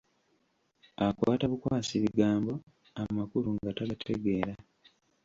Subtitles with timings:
[1.05, 2.53] Akwata bukwasi bigambo,
[3.01, 4.53] amakulu nga tagategeera.